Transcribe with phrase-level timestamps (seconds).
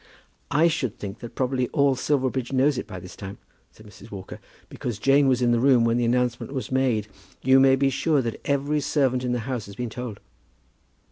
[0.49, 3.37] "I should think that probably all Silverbridge knows it by this time,"
[3.71, 4.09] said Mrs.
[4.09, 7.07] Walker, "because Jane was in the room when the announcement was made.
[7.43, 10.19] You may be sure that every servant in the house has been told."